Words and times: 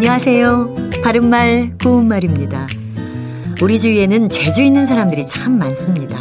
안녕하세요. 0.00 0.76
바른말, 1.04 1.76
고운말입니다. 1.76 2.66
우리 3.60 3.78
주위에는 3.78 4.30
재주 4.30 4.62
있는 4.62 4.86
사람들이 4.86 5.26
참 5.26 5.58
많습니다. 5.58 6.18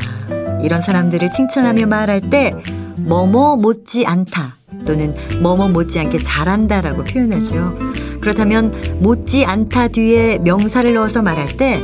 이런 0.62 0.82
사람들을 0.82 1.32
칭찬하며 1.32 1.86
말할 1.86 2.30
때, 2.30 2.54
뭐뭐 2.98 3.56
못지 3.56 4.06
않다 4.06 4.58
또는 4.86 5.16
뭐뭐 5.42 5.70
못지않게 5.70 6.18
잘한다라고 6.18 7.06
표현하죠. 7.06 7.74
그렇다면 8.20 8.74
못지 9.00 9.46
않다 9.46 9.88
뒤에 9.88 10.40
명사를 10.40 10.94
넣어서 10.96 11.22
말할 11.22 11.56
때, 11.56 11.82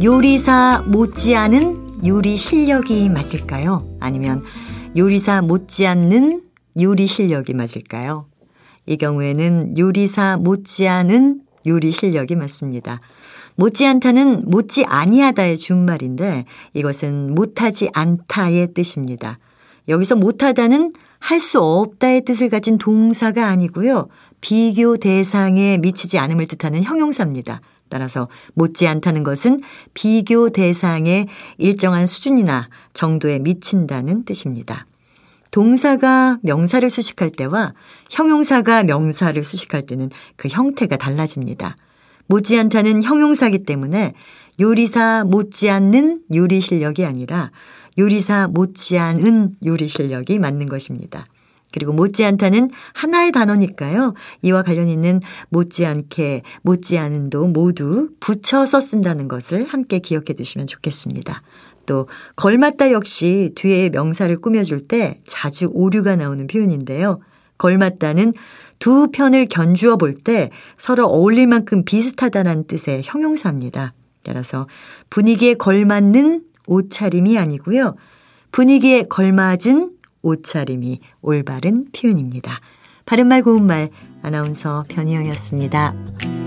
요리사 0.00 0.84
못지않은 0.86 2.06
요리 2.06 2.36
실력이 2.36 3.08
맞을까요? 3.08 3.84
아니면 3.98 4.44
요리사 4.96 5.42
못지않는 5.42 6.42
요리 6.80 7.08
실력이 7.08 7.52
맞을까요? 7.52 8.26
이 8.86 8.96
경우에는 8.96 9.76
요리사 9.76 10.36
못지않은 10.38 11.40
요리 11.66 11.90
실력이 11.90 12.36
맞습니다. 12.36 13.00
못지않다는 13.56 14.44
못지 14.48 14.84
아니하다의 14.84 15.56
준말인데 15.56 16.44
이것은 16.74 17.34
못하지 17.34 17.90
않다의 17.92 18.74
뜻입니다. 18.74 19.38
여기서 19.88 20.16
못하다는 20.16 20.92
할 21.18 21.40
수 21.40 21.60
없다의 21.60 22.24
뜻을 22.24 22.48
가진 22.48 22.78
동사가 22.78 23.48
아니고요. 23.48 24.08
비교 24.40 24.96
대상에 24.96 25.78
미치지 25.78 26.18
않음을 26.18 26.46
뜻하는 26.46 26.82
형용사입니다. 26.82 27.60
따라서 27.88 28.28
못지않다는 28.54 29.22
것은 29.22 29.60
비교 29.94 30.50
대상의 30.50 31.26
일정한 31.58 32.06
수준이나 32.06 32.68
정도에 32.92 33.38
미친다는 33.38 34.24
뜻입니다. 34.24 34.86
동사가 35.56 36.38
명사를 36.42 36.90
수식할 36.90 37.30
때와 37.30 37.72
형용사가 38.10 38.82
명사를 38.82 39.42
수식할 39.42 39.86
때는 39.86 40.10
그 40.36 40.48
형태가 40.48 40.98
달라집니다. 40.98 41.78
못지않다는 42.26 43.02
형용사기 43.02 43.64
때문에 43.64 44.12
요리사 44.60 45.24
못지않는 45.24 46.24
요리 46.34 46.60
실력이 46.60 47.06
아니라 47.06 47.52
요리사 47.96 48.48
못지않은 48.48 49.56
요리 49.64 49.86
실력이 49.86 50.38
맞는 50.38 50.68
것입니다. 50.68 51.24
그리고 51.72 51.92
못지않다는 51.92 52.70
하나의 52.94 53.32
단어니까요. 53.32 54.14
이와 54.42 54.62
관련 54.62 54.88
있는 54.88 55.20
못지않게, 55.50 56.42
못지않은도 56.62 57.48
모두 57.48 58.08
붙여서 58.20 58.80
쓴다는 58.80 59.28
것을 59.28 59.66
함께 59.66 59.98
기억해 59.98 60.34
두시면 60.34 60.66
좋겠습니다. 60.66 61.42
또 61.86 62.08
걸맞다 62.36 62.90
역시 62.90 63.52
뒤에 63.54 63.90
명사를 63.90 64.34
꾸며줄 64.40 64.88
때 64.88 65.20
자주 65.26 65.70
오류가 65.72 66.16
나오는 66.16 66.46
표현인데요. 66.46 67.20
걸맞다는 67.58 68.34
두 68.78 69.08
편을 69.10 69.46
견주어 69.46 69.96
볼 69.96 70.16
때 70.24 70.50
서로 70.76 71.06
어울릴 71.06 71.46
만큼 71.46 71.84
비슷하다는 71.84 72.66
뜻의 72.66 73.02
형용사입니다. 73.04 73.90
따라서 74.22 74.66
분위기에 75.08 75.54
걸맞는 75.54 76.42
옷차림이 76.66 77.38
아니고요. 77.38 77.96
분위기에 78.50 79.04
걸맞은 79.04 79.92
옷차림이 80.26 81.00
올바른 81.22 81.86
표현입니다. 81.92 82.60
바른말 83.04 83.42
고운말 83.42 83.90
아나운서 84.22 84.84
변희영이었습니다. 84.88 86.45